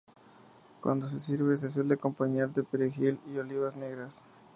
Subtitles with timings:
[0.81, 4.23] Cuando se sirve, se suele acompañar de perejil y olivas negras.